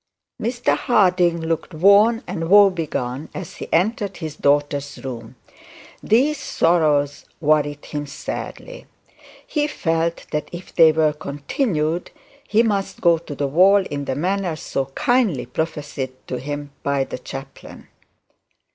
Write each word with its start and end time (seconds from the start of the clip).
Mr 0.41 0.75
Harding 0.75 1.41
looked 1.41 1.75
worn 1.75 2.23
and 2.25 2.49
woebegone 2.49 3.29
as 3.35 3.57
he 3.57 3.71
entered 3.71 4.17
his 4.17 4.35
daughter's 4.35 4.97
room. 5.05 5.35
These 6.01 6.39
sorrows 6.39 7.25
worried 7.39 7.85
him 7.85 8.07
sadly. 8.07 8.87
He 9.45 9.67
felt 9.67 10.25
that 10.31 10.49
if 10.51 10.73
they 10.73 10.91
were 10.91 11.13
continued 11.13 12.09
he 12.47 12.63
must 12.63 12.99
go 12.99 13.19
to 13.19 13.35
the 13.35 13.45
wall 13.45 13.85
in 13.91 14.09
a 14.09 14.15
manner 14.15 14.55
so 14.55 14.85
kindly 14.95 15.45
prophesied 15.45 16.13
to 16.25 16.39
him 16.39 16.71
by 16.81 17.03
the 17.03 17.19
chaplain. 17.19 17.87